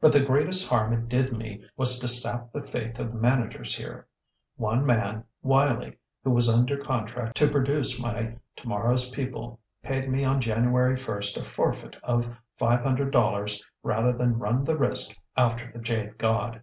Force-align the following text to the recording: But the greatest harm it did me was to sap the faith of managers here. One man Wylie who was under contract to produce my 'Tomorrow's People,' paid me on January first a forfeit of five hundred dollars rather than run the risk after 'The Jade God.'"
But 0.00 0.10
the 0.10 0.24
greatest 0.24 0.70
harm 0.70 0.94
it 0.94 1.06
did 1.06 1.34
me 1.36 1.62
was 1.76 1.98
to 1.98 2.08
sap 2.08 2.50
the 2.50 2.62
faith 2.62 2.98
of 2.98 3.12
managers 3.12 3.76
here. 3.76 4.06
One 4.56 4.86
man 4.86 5.24
Wylie 5.42 5.98
who 6.24 6.30
was 6.30 6.48
under 6.48 6.78
contract 6.78 7.36
to 7.36 7.50
produce 7.50 8.00
my 8.00 8.38
'Tomorrow's 8.56 9.10
People,' 9.10 9.60
paid 9.82 10.08
me 10.08 10.24
on 10.24 10.40
January 10.40 10.96
first 10.96 11.36
a 11.36 11.44
forfeit 11.44 11.94
of 12.02 12.26
five 12.56 12.80
hundred 12.82 13.10
dollars 13.10 13.62
rather 13.82 14.14
than 14.14 14.38
run 14.38 14.64
the 14.64 14.78
risk 14.78 15.14
after 15.36 15.70
'The 15.70 15.80
Jade 15.80 16.16
God.'" 16.16 16.62